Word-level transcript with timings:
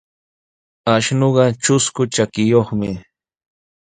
Ashnuqa 0.93 1.45
trusku 1.61 2.01
trakiyuqmi. 2.13 2.91